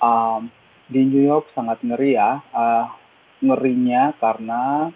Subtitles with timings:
[0.00, 0.50] um,
[0.90, 2.42] di New York sangat ngeri ya.
[2.50, 2.86] Uh,
[3.40, 4.92] ngerinya karena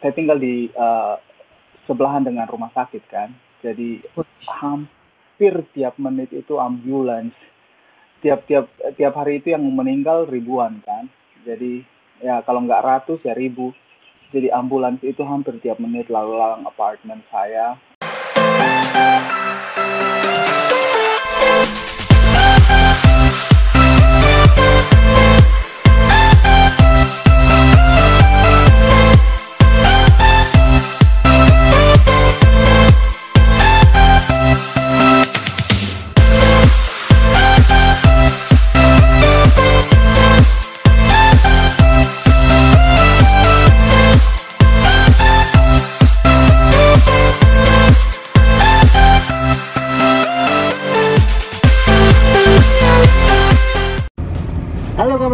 [0.00, 1.16] saya tinggal di uh,
[1.88, 3.32] sebelahan dengan rumah sakit kan.
[3.62, 4.02] Jadi
[4.50, 7.32] hampir tiap menit itu ambulans.
[8.22, 11.06] Tiap-tiap tiap hari itu yang meninggal ribuan kan.
[11.46, 11.82] Jadi
[12.22, 13.70] ya kalau nggak ratus ya ribu.
[14.32, 17.76] Jadi ambulans itu hampir tiap menit lalu lalang apartemen saya.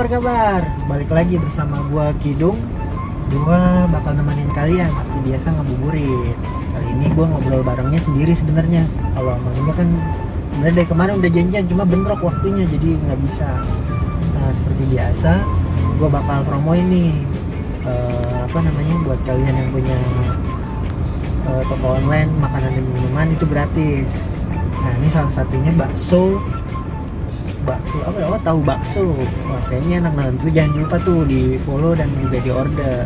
[0.08, 0.64] Kabar?
[0.88, 2.56] Balik lagi bersama gua Kidung.
[3.28, 6.38] Gua bakal nemenin kalian seperti biasa ngabuburit.
[6.72, 8.88] Kali ini gua ngobrol barengnya sendiri sebenarnya.
[9.12, 9.88] Kalau ini kan
[10.56, 13.48] sebenarnya dari kemarin udah janjian cuma bentrok waktunya jadi nggak bisa.
[14.32, 15.44] Nah seperti biasa,
[16.00, 17.12] gua bakal promo ini
[17.84, 19.98] uh, apa namanya buat kalian yang punya
[21.52, 24.08] uh, toko online makanan dan minuman itu gratis.
[24.80, 26.40] Nah ini salah satunya bakso
[27.68, 27.98] bakso.
[28.00, 28.26] Apa ya?
[28.32, 29.04] Oh tahu bakso?
[29.44, 30.34] Wah kayaknya enak banget.
[30.40, 33.04] Tuh jangan lupa tuh di follow dan juga di order.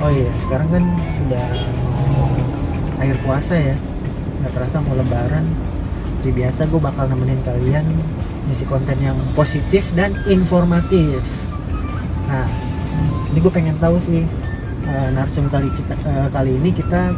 [0.00, 0.84] Oh iya sekarang kan
[1.28, 1.48] udah
[3.04, 3.76] akhir puasa ya.
[4.40, 5.44] Nggak terasa mau lebaran.
[6.20, 7.84] Seperti biasa gue bakal nemenin kalian
[8.48, 11.20] ngisi konten yang positif dan informatif.
[12.28, 12.48] Nah
[13.32, 14.24] ini gue pengen tahu sih
[14.88, 17.12] uh, narsum kali kita uh, kali ini kita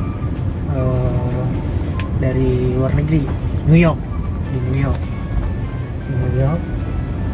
[0.74, 1.42] uh,
[2.18, 3.22] dari luar negeri.
[3.66, 3.98] New York.
[4.52, 5.11] Di New York
[6.12, 6.62] New York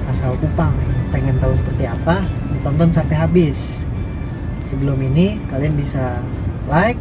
[0.08, 0.72] asal Kupang
[1.12, 2.24] pengen tahu seperti apa
[2.56, 3.58] ditonton sampai habis.
[4.68, 6.20] Sebelum ini kalian bisa
[6.68, 7.00] like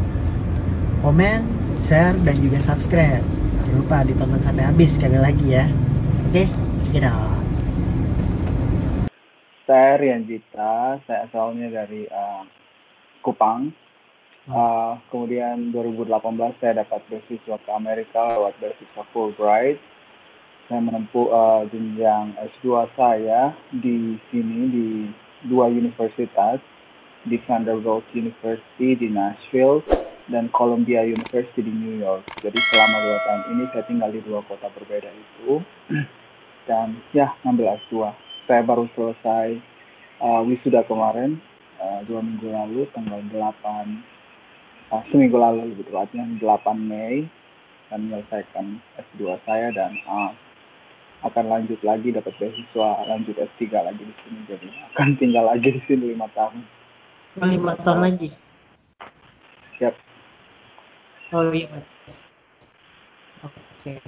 [1.04, 1.44] komen
[1.84, 3.24] share dan juga subscribe.
[3.64, 5.66] Jangan lupa ditonton sampai habis sekali lagi ya.
[6.28, 6.48] Oke okay?
[6.88, 7.42] check it out.
[9.68, 12.44] Saya Rian Jita saya asalnya dari uh,
[13.20, 13.72] Kupang.
[14.48, 16.08] Uh, kemudian 2018
[16.64, 19.76] saya dapat beasiswa ke Amerika lewat beasiswa Fulbright
[20.68, 24.88] saya menempuh uh, jenjang S2 saya di sini di
[25.48, 26.60] dua universitas
[27.24, 29.80] di Vanderbilt University di Nashville
[30.28, 32.28] dan Columbia University di New York.
[32.44, 35.64] Jadi selama dua tahun ini saya tinggal di dua kota berbeda itu
[36.68, 38.12] dan ya ngambil S2.
[38.48, 39.60] Saya baru selesai
[40.20, 41.40] uh, wisuda kemarin
[41.80, 47.24] uh, dua minggu lalu tanggal 8 uh, seminggu lalu lebih tepatnya 8 Mei
[47.88, 50.36] dan menyelesaikan S2 saya dan uh,
[51.28, 55.82] akan lanjut lagi dapat beasiswa lanjut S3 lagi di sini jadi akan tinggal lagi di
[55.86, 56.64] sini lima tahun.
[57.38, 58.30] Oh, lima tahun lagi?
[59.78, 59.94] Yep.
[61.36, 61.68] oh iya
[63.44, 63.54] oke.
[63.84, 64.00] Okay.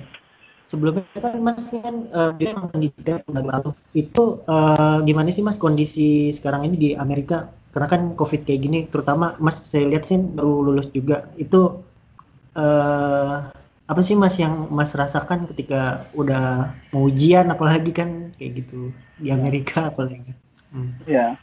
[0.66, 6.66] sebelumnya kan mas kan uh, dia pendidikan lalu itu uh, gimana sih mas kondisi sekarang
[6.70, 7.50] ini di Amerika?
[7.70, 11.30] Karena kan covid kayak gini terutama mas saya lihat sih baru lulus juga.
[11.38, 11.86] Itu
[12.58, 13.59] uh,
[13.90, 18.30] apa sih mas yang mas rasakan ketika udah mau ujian apalagi kan?
[18.38, 20.38] Kayak gitu di Amerika apalagi.
[20.70, 20.94] Hmm.
[21.10, 21.34] ya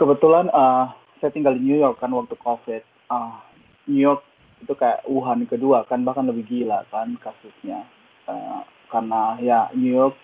[0.00, 0.88] kebetulan uh,
[1.20, 2.82] saya tinggal di New York kan waktu covid.
[3.12, 3.36] Uh,
[3.84, 4.24] New York
[4.64, 7.84] itu kayak Wuhan kedua kan bahkan lebih gila kan kasusnya.
[8.24, 10.16] Uh, karena ya New York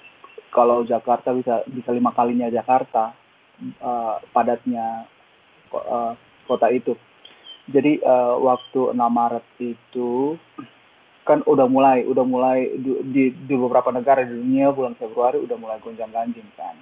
[0.48, 3.12] kalau Jakarta bisa bisa lima kalinya Jakarta
[3.84, 5.04] uh, padatnya
[5.70, 6.16] uh,
[6.48, 6.96] kota itu.
[7.68, 10.40] Jadi uh, waktu 6 Maret itu
[11.28, 15.60] kan udah mulai udah mulai di, di, di beberapa negara di dunia bulan Februari udah
[15.60, 16.72] mulai gonjang ganjing kan.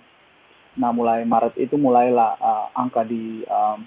[0.78, 3.82] Nah mulai Maret itu mulailah uh, angka di um,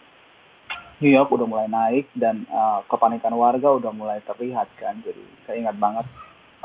[1.00, 5.00] New York udah mulai naik dan uh, kepanikan warga udah mulai terlihat kan.
[5.00, 6.04] Jadi saya ingat banget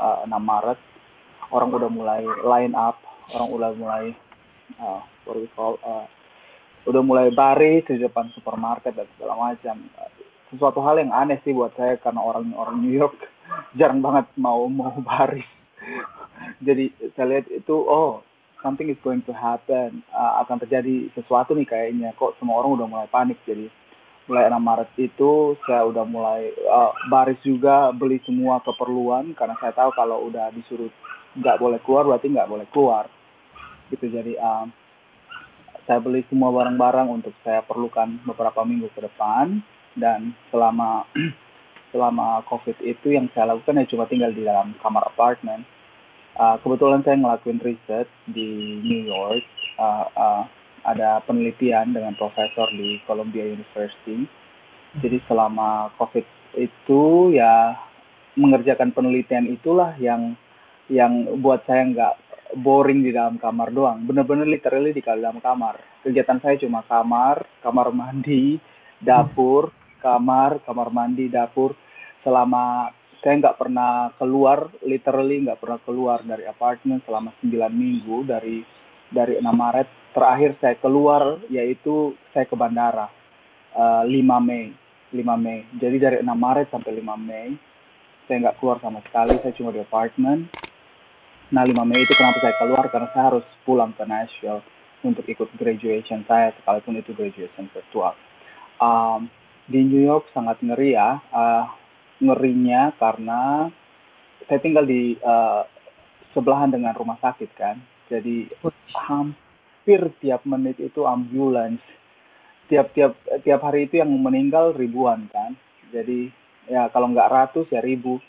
[0.03, 0.79] uh, 6 Maret
[1.55, 2.99] orang udah mulai line up,
[3.31, 4.03] orang udah mulai
[4.83, 6.03] uh, what we call, uh,
[6.83, 9.87] udah mulai baris di depan supermarket dan segala macam.
[10.45, 13.17] sesuatu hal yang aneh sih buat saya karena orang orang New York
[13.75, 15.47] jarang banget mau mau baris.
[16.63, 18.23] Jadi saya lihat itu oh
[18.65, 20.01] something is going to happen.
[20.09, 22.09] Uh, akan terjadi sesuatu nih kayaknya.
[22.17, 23.37] Kok semua orang udah mulai panik?
[23.45, 23.69] Jadi
[24.25, 29.37] mulai 6 Maret itu saya udah mulai uh, baris juga beli semua keperluan.
[29.37, 30.89] Karena saya tahu kalau udah disuruh
[31.37, 33.05] nggak boleh keluar berarti nggak boleh keluar.
[33.93, 34.73] Gitu jadi um,
[35.85, 39.61] saya beli semua barang-barang untuk saya perlukan beberapa minggu ke depan.
[39.95, 41.05] Dan selama
[41.95, 45.63] selama COVID itu yang saya lakukan ya cuma tinggal di dalam kamar apartemen.
[46.35, 49.47] uh, kebetulan saya ngelakuin riset di New York.
[49.79, 50.43] Uh, uh,
[50.83, 54.27] ada penelitian dengan profesor di Columbia University.
[54.99, 56.27] Jadi selama COVID
[56.59, 57.79] itu ya
[58.35, 60.35] mengerjakan penelitian itulah yang
[60.91, 62.13] yang buat saya nggak
[62.59, 64.03] boring di dalam kamar doang.
[64.03, 65.79] Bener-bener literally di dalam kamar.
[66.03, 68.61] Kegiatan saya cuma kamar kamar mandi
[69.01, 69.73] dapur
[70.05, 71.73] kamar kamar mandi dapur
[72.25, 72.89] selama
[73.21, 78.65] saya nggak pernah keluar literally nggak pernah keluar dari apartemen selama 9 minggu dari
[79.13, 79.87] dari 6 Maret.
[80.15, 83.05] Terakhir saya keluar yaitu saya ke bandara
[83.77, 84.09] uh, 5
[84.41, 84.73] Mei
[85.13, 85.65] 5 Mei.
[85.77, 87.47] Jadi dari 6 Maret sampai 5 Mei
[88.25, 90.49] saya nggak keluar sama sekali saya cuma di apartemen
[91.53, 92.85] nah 5 Mei itu kenapa saya keluar?
[92.89, 94.65] Karena saya harus pulang ke Nashville
[95.05, 98.17] untuk ikut graduation saya sekalipun itu graduation virtual.
[98.81, 99.29] Um,
[99.69, 101.21] di New York sangat ngeri ya.
[101.29, 101.65] Uh,
[102.19, 103.67] ngerinya karena
[104.45, 105.65] saya tinggal di uh,
[106.35, 107.79] sebelahan dengan rumah sakit kan.
[108.11, 108.51] Jadi
[108.93, 111.81] hampir tiap menit itu ambulans.
[112.65, 115.57] Tiap-tiap tiap hari itu yang meninggal ribuan kan.
[115.89, 116.29] Jadi
[116.69, 118.21] ya kalau nggak ratus ya ribu.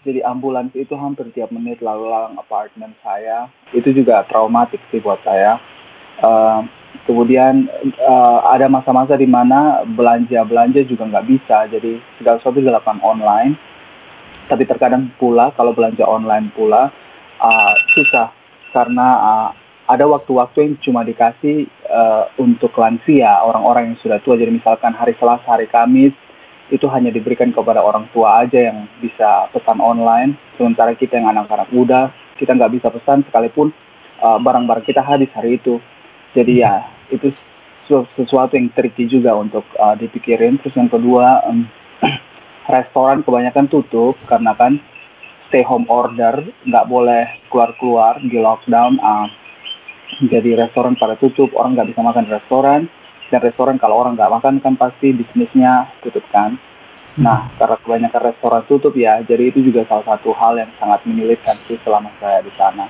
[0.00, 3.52] Jadi ambulans itu hampir tiap menit lalu lalang apartemen saya.
[3.76, 5.60] Itu juga traumatik sih buat saya.
[6.24, 6.64] Uh,
[7.10, 7.66] kemudian
[8.06, 11.66] uh, ada masa-masa di mana belanja belanja juga nggak bisa.
[11.66, 13.58] Jadi segala sesuatu dilakukan online.
[14.46, 16.94] Tapi terkadang pula kalau belanja online pula
[17.42, 18.30] uh, susah.
[18.70, 19.50] Karena uh,
[19.90, 24.38] ada waktu-waktu yang cuma dikasih uh, untuk lansia orang-orang yang sudah tua.
[24.38, 26.14] Jadi misalkan hari Selasa hari Kamis
[26.70, 30.38] itu hanya diberikan kepada orang tua aja yang bisa pesan online.
[30.54, 33.74] Sementara kita yang anak-anak muda kita nggak bisa pesan sekalipun
[34.22, 35.82] barang-barang uh, kita habis hari itu
[36.30, 36.74] jadi ya
[37.10, 37.34] itu
[37.90, 40.62] sesuatu yang tricky juga untuk uh, dipikirin.
[40.62, 41.66] Terus yang kedua um,
[42.74, 44.78] restoran kebanyakan tutup karena kan
[45.50, 49.26] stay home order nggak boleh keluar keluar di lockdown uh,
[50.22, 52.82] jadi restoran pada tutup orang nggak bisa makan di restoran.
[53.30, 56.58] Dan restoran kalau orang nggak makan kan pasti bisnisnya tutup kan.
[57.18, 61.58] Nah karena kebanyakan restoran tutup ya jadi itu juga salah satu hal yang sangat menyulitkan
[61.58, 62.86] sih selama saya di sana.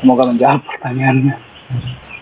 [0.00, 1.54] Semoga menjawab pertanyaannya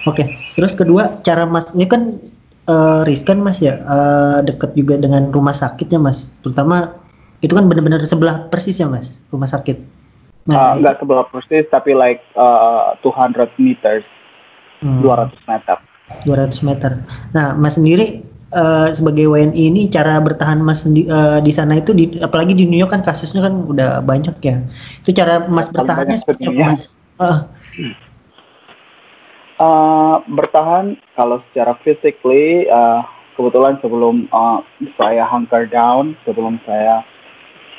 [0.02, 2.18] Oke, terus kedua cara mas ini kan
[2.66, 6.98] uh, riskan mas ya uh, deket juga dengan rumah sakitnya mas, terutama
[7.42, 9.78] itu kan benar-benar sebelah persis ya mas rumah sakit.
[10.46, 14.02] Nah, uh, sebelah persis tapi like uh, 200 meters,
[14.82, 15.06] hmm.
[15.06, 15.76] 200 meter.
[16.26, 16.90] 200 meter.
[17.30, 21.94] Nah, mas sendiri uh, sebagai WNI ini cara bertahan mas di, uh, di sana itu
[21.96, 24.60] di, apalagi di New York kan kasusnya kan udah banyak ya.
[25.00, 26.82] Itu cara mas bertahannya seperti apa mas?
[27.22, 27.38] Uh,
[29.62, 33.06] Uh, bertahan kalau secara physically uh,
[33.38, 34.58] kebetulan sebelum uh,
[34.98, 37.06] saya hunker down sebelum saya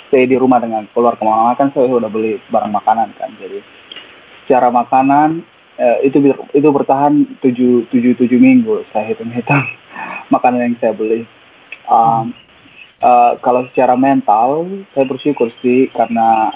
[0.07, 3.35] stay di rumah dengan keluar ke mana-mana kan saya sudah beli barang makanan kan.
[3.35, 3.59] Jadi
[4.47, 5.43] secara makanan
[5.75, 6.23] uh, itu
[6.55, 9.67] itu bertahan tujuh tujuh tujuh minggu saya hitung-hitung
[10.39, 11.27] makanan yang saya beli.
[11.91, 12.31] Um,
[13.03, 16.47] uh, kalau secara mental saya bersyukur sih karena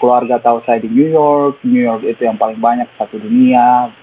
[0.00, 1.60] keluarga tahu saya di New York.
[1.60, 4.00] New York itu yang paling banyak satu dunia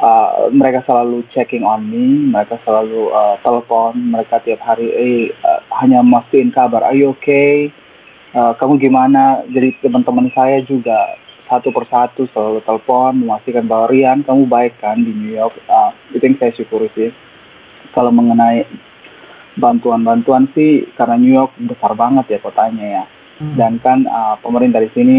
[0.00, 5.60] uh, mereka selalu checking on me, mereka selalu uh, telepon, mereka tiap hari eh uh,
[5.82, 7.70] hanya mastiin kabar, are you okay?
[8.34, 9.46] Uh, kamu gimana?
[9.46, 15.12] Jadi teman-teman saya juga satu persatu selalu telepon memastikan bahwa Rian kamu baik kan di
[15.12, 15.54] New York.
[15.70, 17.10] Uh, itu yang saya syukuri sih.
[17.94, 18.66] Kalau mengenai
[19.54, 23.04] bantuan-bantuan sih karena New York besar banget ya kotanya ya.
[23.38, 23.54] Hmm.
[23.54, 25.18] Dan kan uh, pemerintah di sini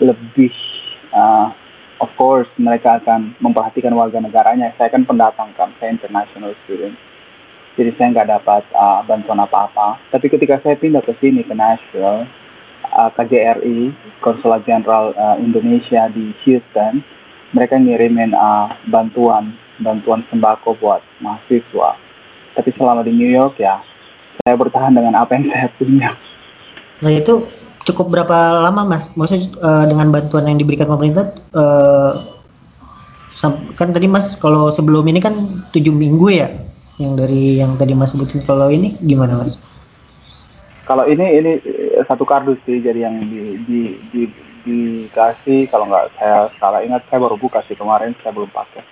[0.00, 0.52] lebih
[1.16, 1.48] uh,
[2.00, 4.72] of course mereka akan memperhatikan warga negaranya.
[4.80, 6.96] Saya kan pendatang kan, saya international student.
[7.78, 10.00] Jadi saya nggak dapat uh, bantuan apa-apa.
[10.10, 12.26] Tapi ketika saya pindah ke sini ke Nashville,
[12.92, 17.04] uh, KJRI, Konsulat Jenderal uh, Indonesia di Houston,
[17.54, 21.96] mereka ngirimin uh, bantuan bantuan sembako buat mahasiswa.
[22.52, 23.80] Tapi selama di New York ya,
[24.44, 26.10] saya bertahan dengan apa yang saya punya.
[27.00, 27.40] Nah itu
[27.84, 29.12] cukup berapa lama mas?
[29.16, 32.12] Maksudnya uh, dengan bantuan yang diberikan pemerintah uh,
[33.76, 35.32] kan tadi mas kalau sebelum ini kan
[35.72, 36.52] tujuh minggu ya
[37.00, 39.56] yang dari yang tadi mas sebutin kalau ini gimana mas?
[40.84, 41.52] Kalau ini ini
[42.04, 44.22] satu kardus sih jadi yang di, di, di,
[44.66, 48.84] dikasih kalau nggak saya salah ingat saya baru buka sih kemarin saya belum pakai.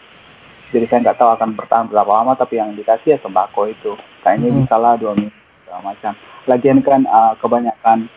[0.73, 3.93] Jadi saya nggak tahu akan bertahan berapa lama tapi yang dikasih ya sembako itu
[4.25, 4.59] kayaknya hmm.
[4.65, 5.35] bisa lah dua minggu
[5.67, 6.13] segala macam.
[6.49, 8.09] Lagian kan uh, kebanyakan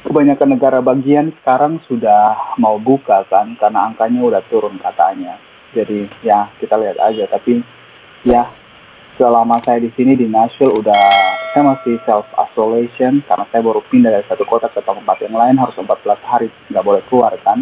[0.00, 5.36] kebanyakan negara bagian sekarang sudah mau buka kan karena angkanya udah turun katanya.
[5.76, 7.60] Jadi ya kita lihat aja tapi
[8.24, 8.48] ya
[9.20, 11.04] selama saya di sini di Nashville udah
[11.52, 15.60] saya masih self isolation karena saya baru pindah dari satu kota ke tempat yang lain
[15.60, 17.60] harus 14 hari nggak boleh keluar kan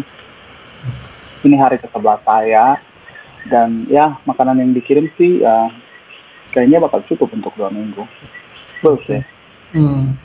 [1.43, 2.79] ini hari ke sebelah saya
[3.51, 5.67] dan ya makanan yang dikirim sih uh,
[6.55, 8.07] kayaknya bakal cukup untuk dua minggu
[8.79, 9.21] bagus ya
[9.71, 10.19] Hmm.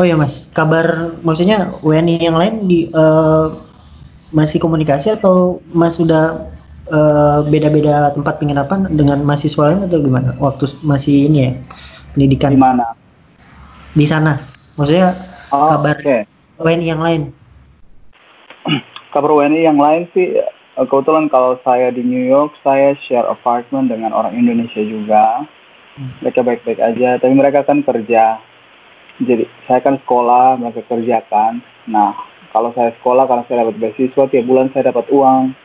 [0.00, 3.60] Oh ya mas, kabar maksudnya WNI yang lain di uh,
[4.32, 6.48] masih komunikasi atau mas sudah
[6.88, 10.32] uh, beda-beda tempat penginapan dengan mahasiswa lain atau gimana?
[10.40, 11.50] Waktu masih ini ya
[12.16, 12.86] pendidikan di mana
[13.92, 14.40] di sana,
[14.80, 15.12] maksudnya
[15.52, 16.18] oh, kabar oke.
[16.56, 17.22] WNI yang lain.
[19.12, 23.92] kabar WNI yang lain sih uh, kebetulan kalau saya di New York saya share apartment
[23.92, 25.44] dengan orang Indonesia juga
[25.92, 26.08] Hmm.
[26.24, 28.40] mereka baik-baik aja tapi mereka kan kerja
[29.22, 34.24] jadi saya kan sekolah mereka kerja kan nah kalau saya sekolah karena saya dapat beasiswa
[34.28, 35.56] tiap bulan saya dapat uang.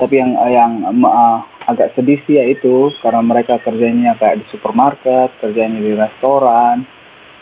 [0.00, 0.72] Tapi yang yang
[1.04, 6.88] uh, agak sedih sih yaitu karena mereka kerjanya kayak di supermarket kerjanya di restoran.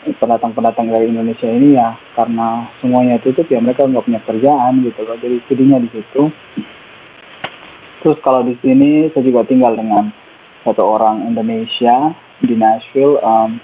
[0.05, 5.17] Pendatang-pendatang dari Indonesia ini ya karena semuanya tutup ya mereka nggak punya kerjaan gitu loh.
[5.23, 6.23] Jadi sedihnya di situ.
[8.03, 10.11] Terus kalau di sini saya juga tinggal dengan
[10.67, 13.57] satu orang Indonesia di Nashville um,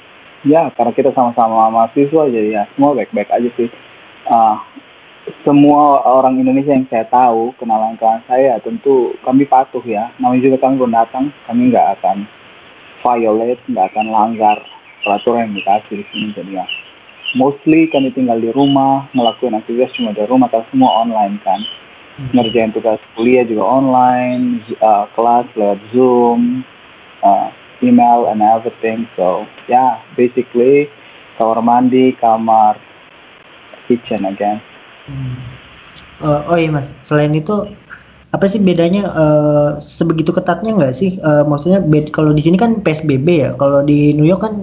[0.46, 3.70] ya karena kita sama-sama mahasiswa jadi ya semua baik-baik aja sih.
[4.30, 4.58] Uh,
[5.46, 10.10] semua orang Indonesia yang saya tahu kenalan kawan saya tentu kami patuh ya.
[10.18, 12.26] Namanya juga kami belum datang kami nggak akan
[13.06, 14.58] violate nggak akan langgar
[15.06, 16.28] peraturan yang dikasih di sini.
[16.34, 16.66] Jadi ya
[17.38, 21.62] mostly kami tinggal di rumah ngelakuin aktivitas cuma di rumah tapi semua online kan.
[22.22, 26.62] Ngerjain tugas kuliah juga online uh, kelas lewat zoom
[27.24, 27.50] uh,
[27.82, 30.88] email and everything so yeah basically
[31.38, 32.78] kamar mandi kamar
[33.90, 34.62] kitchen again
[35.10, 35.36] Hmm.
[36.22, 37.66] Eh, oh iya mas, selain itu
[38.32, 41.18] apa sih bedanya eh, sebegitu ketatnya nggak sih?
[41.18, 44.54] Eh, maksudnya bed kalau di sini kan PSBB ya, kalau di New York kan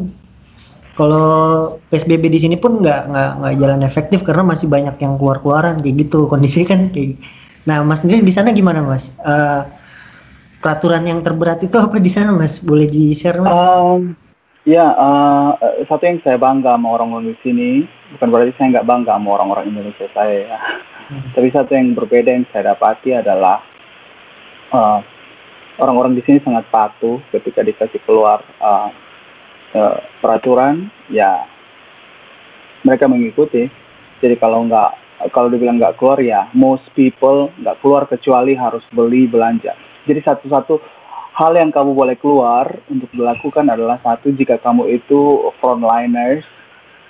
[0.94, 1.28] kalau
[1.90, 5.78] PSBB di sini pun nggak nggak nggak jalan efektif karena masih banyak yang keluar keluaran
[5.82, 7.18] kayak gitu kondisi kan kayak.
[7.66, 9.10] Nah mas sendiri di sana gimana mas?
[9.22, 9.62] Eh,
[10.58, 12.58] peraturan yang terberat itu apa di sana mas?
[12.58, 13.54] Boleh di share mas?
[13.54, 14.14] Um,
[14.66, 15.54] ya, uh,
[15.86, 17.70] satu yang saya bangga sama orang-orang di sini,
[18.14, 20.58] bukan berarti saya nggak bangga sama orang-orang Indonesia saya ya.
[21.08, 21.24] Hmm.
[21.32, 23.64] Tapi satu yang berbeda yang saya dapati adalah
[24.74, 25.00] uh,
[25.80, 28.90] orang-orang di sini sangat patuh ketika dikasih keluar uh,
[29.72, 31.48] uh, peraturan, ya
[32.84, 33.70] mereka mengikuti.
[34.18, 34.90] Jadi kalau nggak
[35.34, 39.74] kalau dibilang nggak keluar ya most people nggak keluar kecuali harus beli belanja.
[40.08, 40.80] Jadi satu-satu
[41.36, 46.42] hal yang kamu boleh keluar untuk dilakukan adalah satu jika kamu itu frontliners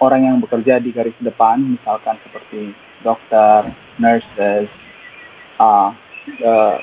[0.02, 4.66] orang yang bekerja di garis depan misalkan seperti dokter, nurses,
[5.62, 5.90] uh,
[6.42, 6.76] uh,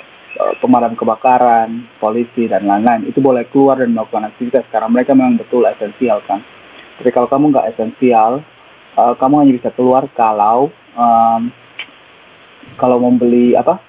[0.60, 5.64] pemadam kebakaran, polisi dan lain-lain itu boleh keluar dan melakukan aktivitas karena mereka memang betul
[5.64, 6.44] esensial kan.
[7.00, 8.44] Tapi kalau kamu nggak esensial,
[9.00, 11.52] uh, kamu hanya bisa keluar kalau um,
[12.76, 13.80] kalau membeli apa?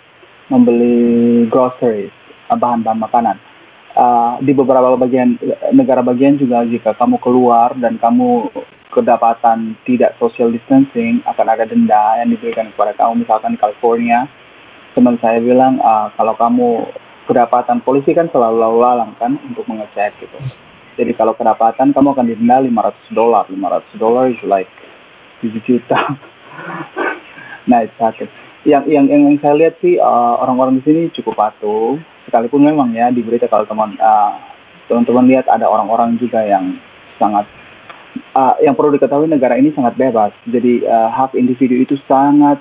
[0.47, 2.15] Membeli groceries,
[2.55, 3.37] bahan-bahan makanan.
[3.97, 5.41] Uh, di beberapa bagian
[5.73, 8.53] negara bagian juga jika kamu keluar dan kamu
[8.93, 13.25] kedapatan tidak social distancing akan ada denda yang diberikan kepada kamu.
[13.25, 14.29] Misalkan di California
[14.93, 16.69] teman saya bilang uh, kalau kamu
[17.25, 20.39] kedapatan polisi kan selalu lalu lalang kan untuk mengecek gitu.
[20.97, 24.69] Jadi kalau kedapatan kamu akan didenda 500 dolar 500 dolar is like
[25.41, 26.01] 7 juta.
[27.67, 28.31] Nah itu sakit
[28.67, 33.09] yang yang yang saya lihat sih uh, orang-orang di sini cukup patuh sekalipun memang ya
[33.09, 34.37] di berita kalau teman uh,
[34.91, 36.77] teman-teman lihat ada orang-orang juga yang
[37.17, 37.47] sangat
[38.37, 40.35] uh, yang perlu diketahui negara ini sangat bebas.
[40.47, 42.61] Jadi uh, hak individu itu sangat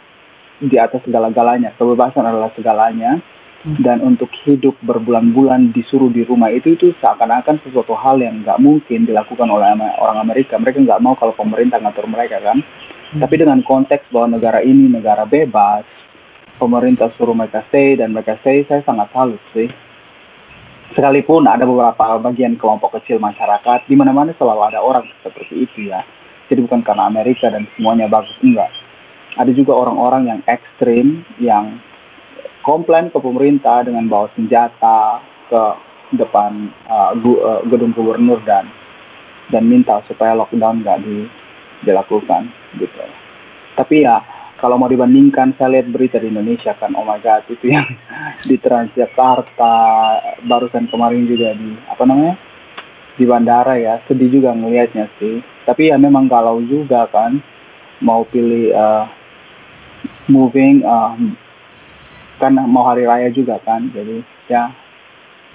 [0.61, 1.73] di atas segala-galanya.
[1.75, 3.19] Kebebasan adalah segalanya.
[3.65, 3.81] Hmm.
[3.81, 9.09] dan untuk hidup berbulan-bulan disuruh di rumah itu itu seakan-akan sesuatu hal yang nggak mungkin
[9.09, 10.53] dilakukan oleh orang Amerika.
[10.61, 12.61] Mereka nggak mau kalau pemerintah ngatur mereka kan?
[13.15, 13.21] Hmm.
[13.23, 15.87] tapi dengan konteks bahwa negara ini negara bebas
[16.57, 19.67] pemerintah suruh mereka stay dan mereka stay saya sangat salut sih.
[20.95, 26.05] Sekalipun ada beberapa bagian kelompok kecil masyarakat di mana-mana selalu ada orang seperti itu ya.
[26.47, 28.69] Jadi bukan karena Amerika dan semuanya bagus enggak.
[29.35, 31.81] Ada juga orang-orang yang ekstrim yang
[32.63, 35.19] komplain ke pemerintah dengan bawa senjata
[35.51, 35.63] ke
[36.15, 37.11] depan uh,
[37.67, 38.69] gedung gubernur dan
[39.53, 41.27] dan minta supaya lockdown nggak di,
[41.85, 43.03] dilakukan gitu.
[43.75, 44.21] Tapi ya
[44.55, 46.95] kalau mau dibandingkan saya lihat berita di Indonesia kan.
[46.95, 47.85] Oh my god itu yang
[48.49, 49.75] di Transjakarta
[50.47, 52.35] barusan kemarin juga di apa namanya
[53.19, 53.99] di bandara ya.
[54.07, 55.43] Sedih juga ngelihatnya sih.
[55.67, 57.39] Tapi ya memang galau juga kan.
[58.03, 59.07] Mau pilih uh,
[60.27, 61.15] moving uh,
[62.39, 63.91] kan mau hari raya juga kan.
[63.91, 64.71] Jadi ya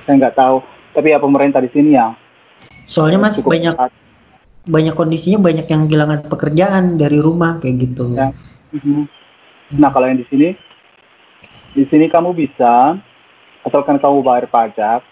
[0.05, 0.61] saya nggak tahu.
[0.93, 2.13] Tapi ya pemerintah di sini ya.
[2.85, 3.77] Soalnya mas banyak
[4.69, 8.13] banyak kondisinya banyak yang kehilangan pekerjaan dari rumah kayak gitu.
[8.13, 8.37] Ya.
[8.71, 9.07] Mhm.
[9.79, 10.49] Nah kalau yang di sini,
[11.75, 12.99] di sini kamu bisa,
[13.67, 15.03] asalkan kamu bayar pajak,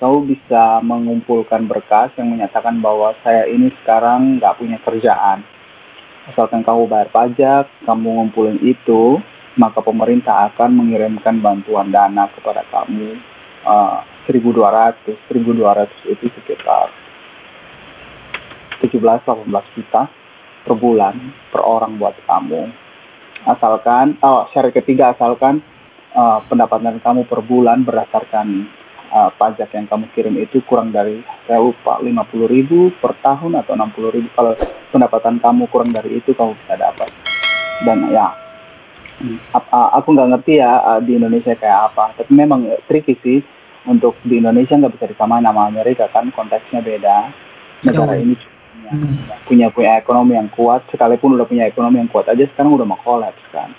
[0.00, 5.44] kamu bisa mengumpulkan berkas yang menyatakan bahwa saya ini sekarang nggak punya kerjaan.
[6.32, 9.20] Asalkan kamu bayar pajak, kamu ngumpulin itu,
[9.60, 13.20] maka pemerintah akan mengirimkan bantuan dana kepada kamu
[13.68, 16.90] uh, 1.200, 1.200 itu sekitar
[18.82, 20.08] 17-18 juta
[20.64, 21.16] per bulan
[21.52, 22.83] per orang buat kamu.
[23.44, 25.60] Asalkan, oh syarat ketiga asalkan
[26.16, 28.64] uh, pendapatan kamu per bulan berdasarkan
[29.12, 32.08] uh, pajak yang kamu kirim itu kurang dari saya lupa 50
[32.48, 34.28] ribu per tahun atau 60 ribu.
[34.32, 34.56] Kalau
[34.88, 37.08] pendapatan kamu kurang dari itu kamu bisa dapat.
[37.84, 38.32] Dan ya
[39.52, 42.16] aku nggak ngerti ya di Indonesia kayak apa.
[42.16, 43.40] Tapi memang tricky sih.
[43.84, 47.28] Untuk di Indonesia nggak bisa disamain sama Amerika kan konteksnya beda.
[47.84, 48.53] Negara ini.
[49.44, 53.00] Punya punya ekonomi yang kuat sekalipun udah punya ekonomi yang kuat aja sekarang udah mau
[53.00, 53.72] kolaps kan.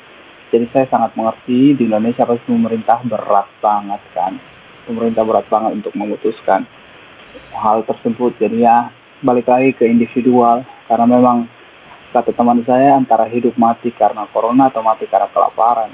[0.54, 4.38] Jadi saya sangat mengerti di Indonesia pasti pemerintah berat banget kan.
[4.86, 6.64] Pemerintah berat banget untuk memutuskan
[7.52, 8.38] hal tersebut.
[8.38, 8.94] Jadi ya
[9.26, 10.64] balik lagi ke individual.
[10.86, 11.50] Karena memang
[12.14, 15.92] kata teman saya antara hidup mati karena corona atau mati karena kelaparan.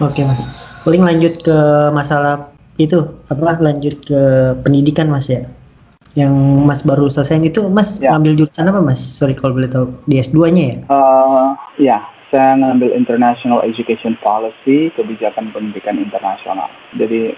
[0.00, 0.42] Oke mas.
[0.82, 1.58] Paling lanjut ke
[1.92, 2.50] masalah
[2.80, 3.62] itu apa?
[3.62, 4.20] Lanjut ke
[4.64, 5.46] pendidikan mas ya
[6.16, 6.32] yang
[6.64, 8.16] Mas baru selesai itu Mas ya.
[8.16, 9.20] ngambil jurusan apa Mas?
[9.20, 10.76] Sorry kalau boleh tahu di S2-nya ya?
[10.88, 11.98] Uh, ya,
[12.32, 16.72] saya ngambil International Education Policy, kebijakan pendidikan internasional.
[16.96, 17.36] Jadi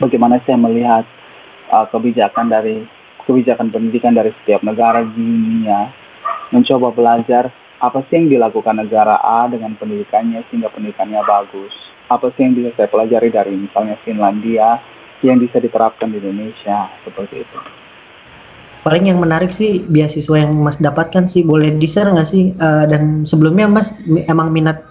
[0.00, 1.04] bagaimana saya melihat
[1.68, 2.88] uh, kebijakan dari
[3.28, 5.92] kebijakan pendidikan dari setiap negara di dunia,
[6.48, 11.76] mencoba belajar apa sih yang dilakukan negara A dengan pendidikannya sehingga pendidikannya bagus.
[12.08, 14.80] Apa sih yang bisa saya pelajari dari misalnya Finlandia
[15.20, 17.77] yang bisa diterapkan di Indonesia seperti itu
[18.86, 22.86] paling yang menarik sih beasiswa yang Mas dapatkan sih boleh di share nggak sih uh,
[22.86, 23.90] dan sebelumnya Mas
[24.30, 24.84] emang minat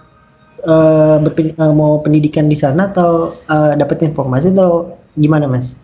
[0.64, 5.74] uh, uh, mau pendidikan di sana atau uh, dapat informasi atau gimana Mas?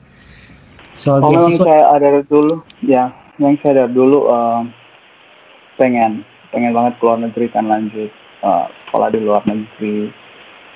[1.00, 1.64] Soal oh, beasiswa.
[1.64, 4.62] saya ada dulu ya yang saya ada dulu uh,
[5.74, 6.22] pengen
[6.54, 8.10] pengen banget keluar negeri kan lanjut
[8.46, 10.14] uh, sekolah di luar negeri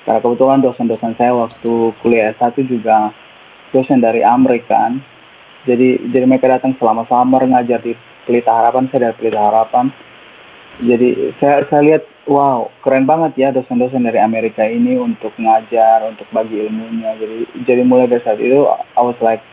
[0.03, 1.71] karena kebetulan dosen-dosen saya waktu
[2.03, 3.15] kuliah S1 juga
[3.71, 4.93] dosen dari Amerika kan
[5.67, 9.85] jadi jadi mereka datang selama summer ngajar di Pelita Harapan saya dari Pelita Harapan.
[10.79, 16.27] Jadi saya saya lihat wow keren banget ya dosen-dosen dari Amerika ini untuk ngajar untuk
[16.31, 17.19] bagi ilmunya.
[17.19, 19.43] Jadi jadi mulai dari saat itu I was like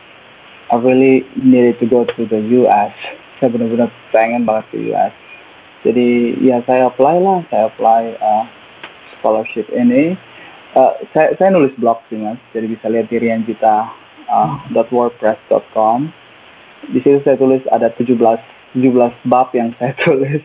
[0.71, 2.95] I really needed to go to the US
[3.37, 5.13] saya benar-benar pengen banget ke US
[5.85, 8.45] jadi ya saya apply lah saya apply uh,
[9.17, 10.17] scholarship ini.
[10.75, 12.35] Uh, saya saya nulis blog sih mas.
[12.51, 13.45] Jadi bisa lihat di Rian
[14.31, 16.11] uh, .wordpress.com.
[16.93, 18.15] Di situ saya tulis ada 17
[18.77, 20.43] 17 bab yang saya tulis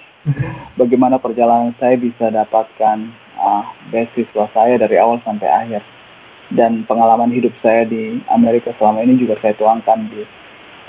[0.78, 5.82] bagaimana perjalanan saya bisa dapatkan uh, beasiswa saya dari awal sampai akhir
[6.54, 10.22] dan pengalaman hidup saya di Amerika selama ini juga saya tuangkan di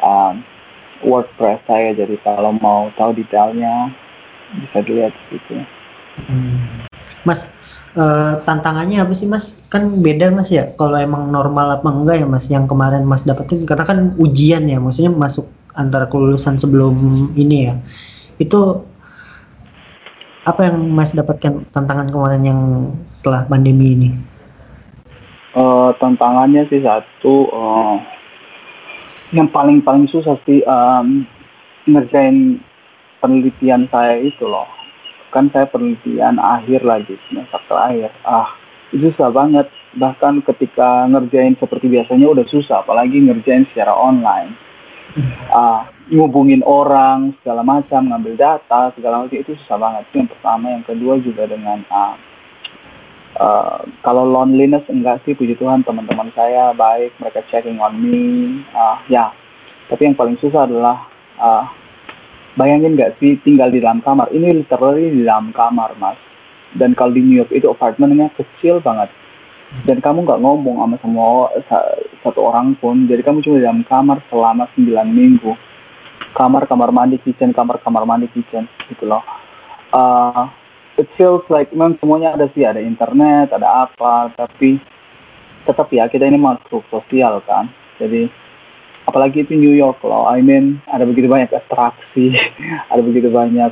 [0.03, 0.33] uh,
[1.03, 3.91] WordPress saya jadi kalau mau tahu detailnya
[4.53, 5.55] bisa dilihat di situ.
[7.25, 7.49] Mas,
[7.97, 9.61] uh, tantangannya apa sih mas?
[9.69, 10.69] Kan beda mas ya?
[10.77, 12.45] Kalau emang normal apa enggak ya mas?
[12.49, 16.93] Yang kemarin mas dapetin karena kan ujian ya maksudnya masuk antara kelulusan sebelum
[17.33, 17.73] ini ya.
[18.37, 18.85] Itu
[20.43, 22.59] apa yang mas dapatkan tantangan kemarin yang
[23.15, 24.09] setelah pandemi ini?
[25.53, 27.95] Uh, tantangannya sih satu uh,
[29.33, 31.29] yang paling paling susah sih um,
[31.85, 32.57] ngerjain
[33.21, 34.65] penelitian saya itu loh
[35.33, 38.13] kan saya penelitian akhir lagi semester terakhir.
[38.21, 38.53] Ah
[38.93, 39.65] itu susah banget.
[39.97, 44.53] Bahkan ketika ngerjain seperti biasanya udah susah apalagi ngerjain secara online.
[45.49, 50.05] Ah ngubungin orang segala macam ngambil data segala macam itu susah banget.
[50.13, 50.65] Itu yang pertama.
[50.69, 52.13] Yang kedua juga dengan ah,
[53.41, 58.61] uh, kalau loneliness enggak sih puji Tuhan teman-teman saya baik mereka checking on me.
[58.77, 59.33] Uh, ya.
[59.89, 61.09] Tapi yang paling susah adalah
[61.41, 61.65] uh,
[62.53, 64.29] Bayangin nggak sih tinggal di dalam kamar?
[64.29, 66.19] Ini literally di dalam kamar, mas.
[66.77, 69.09] Dan kalau di New York itu apartemennya kecil banget.
[69.89, 71.49] Dan kamu nggak ngomong sama semua
[72.21, 73.09] satu orang pun.
[73.09, 75.53] Jadi kamu cuma di dalam kamar selama 9 minggu.
[76.37, 78.69] Kamar, kamar mandi, kitchen, kamar, kamar mandi, kitchen.
[78.85, 79.25] Gitu loh.
[79.89, 80.49] Uh,
[80.97, 82.61] it feels like memang semuanya ada sih.
[82.61, 84.29] Ada internet, ada apa.
[84.37, 84.77] Tapi
[85.65, 87.65] tetap ya kita ini makhluk sosial kan.
[87.97, 88.42] Jadi
[89.13, 90.25] apalagi itu New York loh.
[90.25, 92.33] I mean ada begitu banyak atraksi
[92.91, 93.69] ada begitu banyak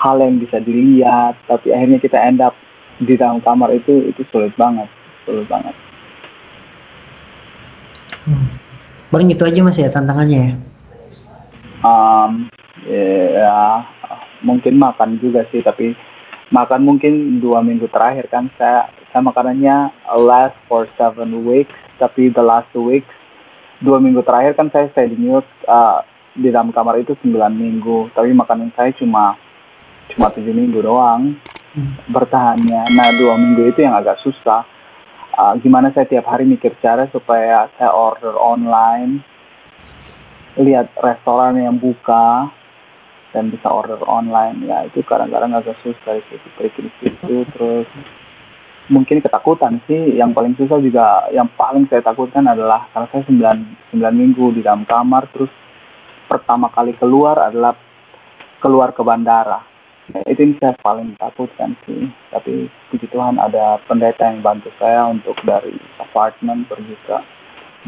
[0.00, 2.56] hal yang bisa dilihat tapi akhirnya kita end up
[2.96, 4.88] di dalam kamar itu itu sulit banget
[5.28, 5.76] sulit banget.
[8.24, 8.48] Hmm.
[9.12, 10.52] paling itu aja mas ya tantangannya ya?
[11.84, 12.48] Um,
[12.88, 13.84] ya
[14.40, 15.92] mungkin makan juga sih tapi
[16.48, 18.48] makan mungkin dua minggu terakhir kan.
[18.56, 23.12] Saya saya makanannya last for seven weeks tapi the last two weeks
[23.82, 27.52] dua minggu terakhir kan saya stay di New York uh, di dalam kamar itu sembilan
[27.52, 28.14] minggu.
[28.14, 29.36] Tapi makanan saya cuma
[30.14, 31.36] cuma tujuh minggu doang.
[31.72, 31.96] Hmm.
[32.12, 32.84] bertahannya.
[32.92, 34.60] Nah dua minggu itu yang agak susah.
[35.32, 39.24] Uh, gimana saya tiap hari mikir cara supaya saya order online
[40.60, 42.52] lihat restoran yang buka
[43.32, 44.68] dan bisa order online.
[44.68, 46.20] Ya itu kadang-kadang agak susah.
[46.20, 47.88] Itu trik di situ terus
[48.92, 50.20] mungkin ketakutan sih.
[50.20, 53.24] Yang paling susah juga yang paling saya takutkan adalah karena saya
[53.96, 55.48] 9, 9 minggu di dalam kamar terus
[56.28, 57.72] pertama kali keluar adalah
[58.60, 59.64] keluar ke bandara.
[60.28, 62.12] Itu yang saya paling takutkan sih.
[62.28, 67.16] Tapi puji Tuhan ada pendeta yang bantu saya untuk dari apartemen pergi ke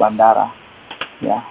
[0.01, 0.49] bandara.
[1.21, 1.45] Ya.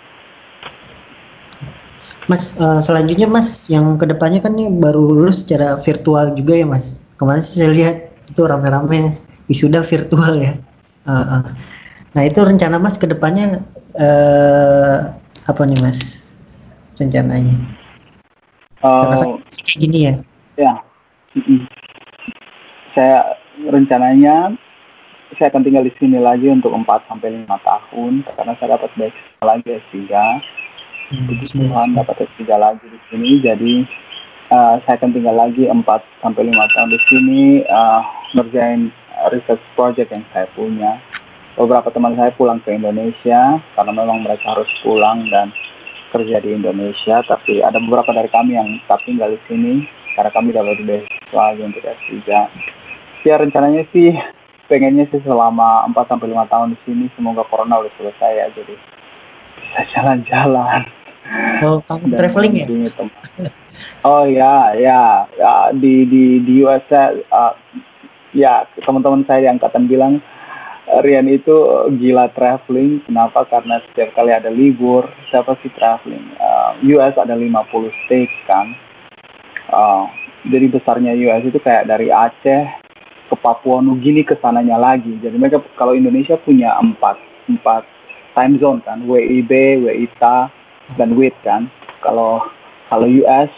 [2.31, 6.65] Mas, uh, selanjutnya Mas, yang ke depannya kan nih baru lulus secara virtual juga ya
[6.65, 7.03] Mas.
[7.19, 7.95] Kemarin sih saya lihat
[8.31, 10.53] itu rame-rame wisuda virtual ya.
[11.03, 11.43] Uh, uh.
[12.13, 13.63] Nah itu rencana Mas ke depannya
[13.97, 15.11] uh,
[15.47, 16.23] apa nih Mas
[16.95, 17.57] rencananya?
[18.83, 19.17] Uh, Karena
[19.79, 20.15] gini ya.
[20.53, 20.73] Ya,
[22.93, 24.53] saya rencananya
[25.37, 29.43] saya akan tinggal di sini lagi untuk 4 sampai lima tahun karena saya dapat beasiswa
[29.43, 29.97] lagi S3
[31.25, 33.73] puji Tuhan dapat S3 lagi di sini jadi
[34.53, 35.81] uh, saya akan tinggal lagi 4
[36.21, 38.01] sampai 5 tahun di sini uh,
[38.37, 38.93] ngerjain
[39.33, 41.01] research project yang saya punya.
[41.53, 45.53] Beberapa teman saya pulang ke Indonesia karena memang mereka harus pulang dan
[46.09, 47.21] kerja di Indonesia.
[47.25, 49.73] Tapi ada beberapa dari kami yang tetap tinggal di sini
[50.13, 52.13] karena kami dapat beasiswa untuk S3
[53.23, 54.11] ya rencananya sih
[54.67, 57.05] pengennya sih selama 4 sampai 5 tahun di sini.
[57.17, 58.75] Semoga corona udah selesai ya jadi
[59.57, 60.81] bisa jalan-jalan.
[61.63, 62.67] Oh, kamu traveling ya?
[64.03, 67.55] Oh ya, ya, ya di di di US uh,
[68.33, 70.19] ya teman-teman saya yang angkatan bilang
[70.83, 71.55] Rian itu
[71.95, 72.99] gila traveling.
[73.07, 73.47] Kenapa?
[73.47, 76.35] Karena setiap kali ada libur, siapa sih traveling?
[76.35, 77.49] Uh, US ada 50
[78.03, 78.75] states kan.
[79.71, 80.05] Uh,
[80.51, 82.63] jadi besarnya US itu kayak dari Aceh
[83.31, 85.15] ke Papua Nugini ke sananya lagi.
[85.23, 87.15] Jadi mereka kalau Indonesia punya empat
[87.47, 87.87] empat
[88.35, 90.51] time zone kan, WIB, WITA,
[90.99, 91.71] dan WIT kan.
[92.03, 92.43] Kalau
[92.91, 93.49] kalau US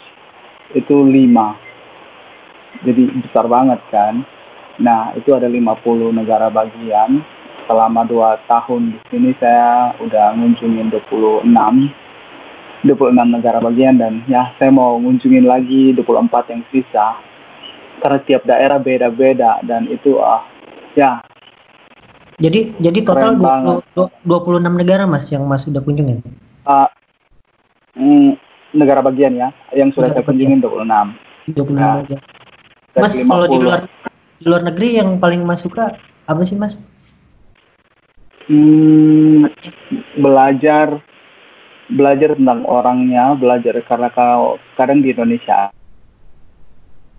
[0.78, 1.12] itu 5.
[2.86, 4.22] Jadi besar banget kan.
[4.80, 7.24] Nah, itu ada 50 negara bagian.
[7.66, 11.50] Selama 2 tahun di sini saya udah ngunjungin 26
[12.86, 17.18] 26 negara bagian dan ya saya mau ngunjungin lagi 24 yang sisa
[17.98, 20.42] karena tiap daerah beda-beda dan itu ah uh,
[20.94, 21.18] ya
[22.36, 26.20] jadi jadi total 20, 26 negara Mas yang Mas sudah kunjungin.
[26.68, 26.84] Uh,
[27.96, 28.36] mm,
[28.76, 31.56] negara bagian ya, yang sudah negara saya kunjungin 26.
[31.56, 32.16] 26 nah, aja.
[33.00, 33.88] Mas, kalau di luar
[34.40, 35.96] di luar negeri yang paling Mas suka
[36.26, 36.80] apa sih, Mas?
[38.46, 39.48] Hmm,
[40.20, 41.00] belajar
[41.86, 45.70] belajar tentang orangnya, belajar karena kalau kadang di Indonesia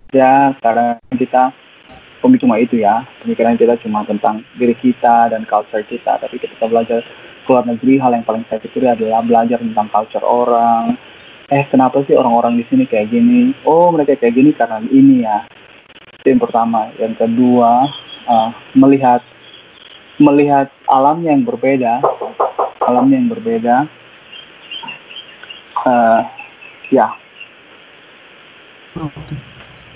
[0.08, 1.52] ya karena kita
[2.24, 6.64] pemikiran cuma itu ya pemikiran kita cuma tentang diri kita dan culture kita tapi ketika
[6.64, 7.04] belajar
[7.48, 11.00] luar negeri hal yang paling saya pikir adalah belajar tentang culture orang.
[11.48, 13.56] Eh kenapa sih orang-orang di sini kayak gini?
[13.64, 15.48] Oh mereka kayak gini karena ini ya
[16.28, 16.92] itu yang pertama.
[17.00, 17.88] Yang kedua
[18.28, 19.24] uh, melihat
[20.20, 22.04] melihat alam yang berbeda
[22.84, 23.88] alam yang berbeda
[25.88, 26.20] uh,
[26.92, 27.08] ya.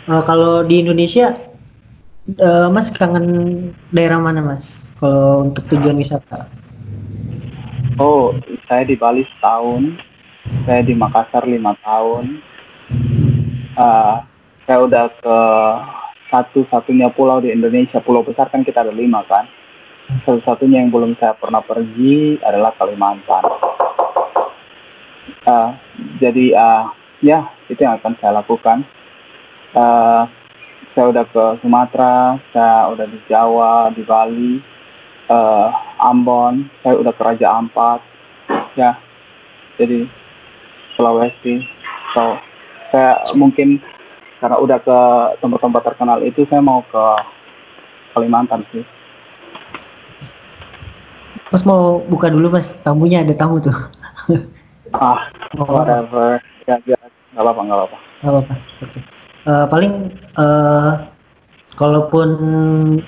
[0.09, 1.37] Uh, kalau di Indonesia
[2.41, 4.81] uh, Mas kangen daerah mana Mas?
[4.97, 6.49] Kalau untuk tujuan wisata.
[8.01, 8.33] Oh,
[8.71, 10.01] saya di Bali setahun,
[10.65, 12.41] saya di Makassar lima tahun.
[13.77, 14.25] Uh,
[14.65, 15.37] saya udah ke
[16.33, 18.01] satu-satunya pulau di Indonesia.
[18.01, 19.45] Pulau besar kan kita ada lima kan.
[20.25, 23.45] Satu-satunya yang belum saya pernah pergi adalah Kalimantan.
[25.45, 25.71] Uh,
[26.19, 26.85] jadi uh,
[27.21, 28.83] ya itu yang akan saya lakukan.
[29.77, 30.25] Uh,
[30.93, 34.61] saya udah ke Sumatera, saya udah di Jawa, di Bali,
[35.33, 35.73] uh,
[36.05, 38.01] Ambon, saya udah ke Raja Ampat,
[38.77, 39.01] ya,
[39.81, 40.05] jadi
[40.93, 41.65] Sulawesi.
[42.13, 42.37] So,
[42.93, 43.81] saya mungkin
[44.43, 44.99] karena udah ke
[45.39, 47.05] tempat-tempat terkenal itu, saya mau ke
[48.19, 48.83] Kalimantan sih.
[51.55, 53.77] Mas mau buka dulu mas, tamunya ada tamu tuh.
[54.99, 56.43] ah, whatever.
[56.67, 56.99] Ya, ya,
[57.33, 57.99] nggak apa-apa, nggak apa-apa.
[58.19, 58.91] Nggak apa-apa, oke.
[58.91, 59.03] Okay.
[59.43, 59.93] Uh, eh, paling
[60.39, 60.93] uh,
[61.77, 62.29] kalaupun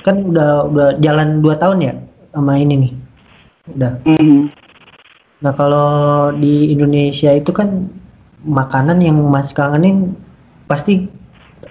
[0.01, 1.95] kan udah udah jalan dua tahun ya
[2.33, 2.93] sama ini nih
[3.77, 4.41] udah mm -hmm.
[5.45, 7.89] nah kalau di Indonesia itu kan
[8.45, 10.17] makanan yang mas kangenin
[10.69, 11.09] pasti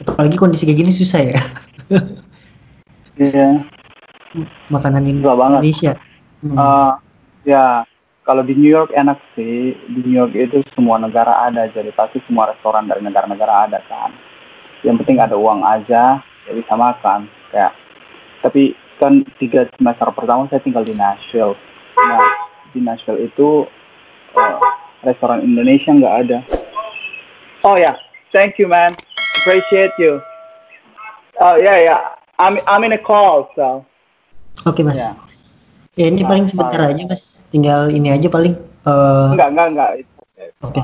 [0.02, 1.42] apalagi kondisi kayak gini susah ya
[3.14, 3.62] Iya.
[4.74, 5.60] makanan Susah banget.
[5.62, 5.94] Indonesia
[6.44, 6.60] Hmm.
[6.60, 6.92] Eh,
[7.48, 7.88] ya,
[8.28, 9.80] kalau di New York enak sih.
[9.88, 14.12] Di New York itu semua negara ada, jadi pasti semua restoran dari negara-negara ada kan.
[14.84, 17.32] Yang penting ada uang aja, ya bisa makan.
[17.48, 17.72] Kayak,
[18.44, 21.56] tapi kan tiga semester pertama saya tinggal di Nashville.
[21.96, 22.20] Nah,
[22.76, 23.64] di Nashville itu
[24.36, 24.58] eh,
[25.08, 26.40] restoran Indonesia nggak ada.
[27.64, 27.96] Oh ya,
[28.36, 28.92] thank you man,
[29.44, 30.24] appreciate you.
[31.38, 31.98] Oh ya ya,
[32.40, 33.84] I'm I'm in a call so.
[34.64, 35.12] oke mas Ya.
[35.94, 36.94] ya ini Nah, paling sebentar nah.
[36.94, 39.90] aja mas tinggal ini aja paling eh, Enggak enggak enggak.
[40.62, 40.82] Oke.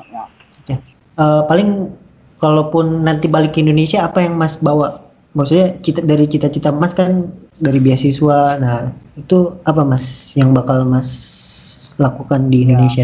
[0.67, 0.77] Ya.
[1.15, 1.95] Eh, paling
[2.35, 5.03] kalaupun nanti balik ke Indonesia apa yang Mas bawa?
[5.31, 8.55] Maksudnya cita dari cita-cita Mas kan dari beasiswa.
[8.57, 11.07] Nah, itu apa Mas yang bakal Mas
[11.95, 12.71] lakukan di Ya.
[12.71, 13.03] Indonesia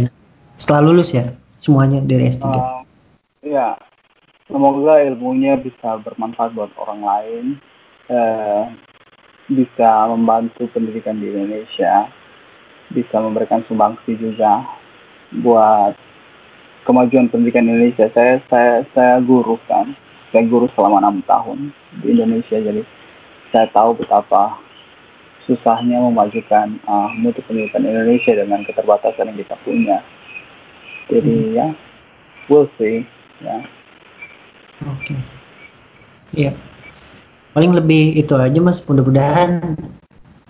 [0.56, 1.32] setelah lulus ya?
[1.60, 2.44] Semuanya dari S3.
[2.46, 2.82] Uh,
[3.44, 3.76] ya,
[4.45, 7.45] semoga ilmunya bisa bermanfaat buat orang lain,
[8.10, 8.63] eh,
[9.49, 12.10] bisa membantu pendidikan di Indonesia,
[12.93, 14.65] bisa memberikan sumbangsi juga
[15.41, 15.97] buat
[16.86, 18.10] kemajuan pendidikan Indonesia.
[18.13, 19.93] Saya saya saya guru kan,
[20.29, 22.81] saya guru selama enam tahun di Indonesia, jadi
[23.49, 24.62] saya tahu betapa
[25.45, 30.01] susahnya memajukan uh, mutu pendidikan Indonesia dengan keterbatasan yang kita punya.
[31.05, 31.69] Jadi ya,
[32.49, 33.05] we'll see.
[33.45, 33.74] Ya.
[34.83, 35.15] Oke.
[36.35, 36.51] Iya.
[37.55, 38.83] Paling lebih itu aja Mas.
[38.83, 39.79] Mudah-mudahan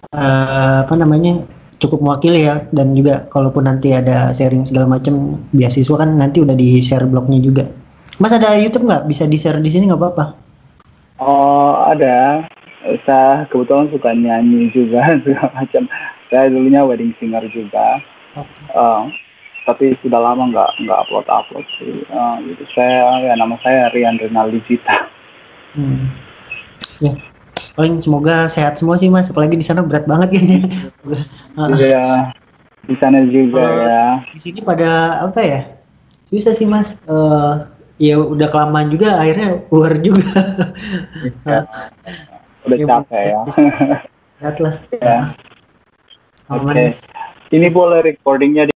[0.09, 1.45] eh, apa namanya
[1.77, 6.55] cukup mewakili ya dan juga kalaupun nanti ada sharing segala macam beasiswa kan nanti udah
[6.57, 7.69] di share blognya juga.
[8.17, 9.05] Mas ada YouTube nggak?
[9.05, 10.25] Bisa di share di sini nggak apa-apa?
[11.19, 12.43] Oh ada,
[13.07, 15.83] saya kebetulan suka nyanyi juga segala macam.
[16.33, 18.01] Saya dulunya wedding singer juga,
[18.75, 19.01] Eh,
[19.65, 22.01] tapi sudah lama nggak nggak upload upload sih.
[22.01, 22.63] Eh, gitu.
[22.71, 25.09] Saya ya nama saya Rian Renaldi Gita.
[25.73, 26.07] Hmm.
[26.97, 27.11] Ya,
[27.73, 29.27] paling semoga sehat semua sih mas.
[29.27, 30.59] Apalagi di sana berat banget kayaknya.
[31.53, 32.05] Ah, Iya
[32.85, 33.81] di sana juga Oh.
[33.81, 34.05] ya.
[34.29, 35.61] di sini pada apa ya?
[36.25, 36.93] Susah sih mas.
[37.03, 37.53] Eh,
[37.97, 40.31] ya udah kelamaan juga akhirnya keluar juga.
[41.43, 41.65] Ya.
[42.65, 43.39] Udah Ya, capek ya.
[44.39, 44.75] Sehat lah.
[45.03, 45.19] Ya.
[46.47, 46.63] Oke.
[46.63, 47.03] mas.
[47.47, 48.63] Ini boleh recordingnya